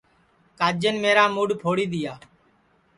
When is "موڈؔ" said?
1.35-1.49